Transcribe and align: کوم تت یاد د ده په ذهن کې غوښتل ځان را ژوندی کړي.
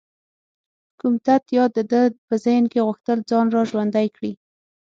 کوم 0.99 1.13
تت 1.25 1.43
یاد 1.57 1.71
د 1.77 1.79
ده 1.91 2.01
په 2.27 2.35
ذهن 2.43 2.63
کې 2.71 2.85
غوښتل 2.87 3.17
ځان 3.29 3.45
را 3.55 3.61
ژوندی 3.69 4.07
کړي. 4.15 4.31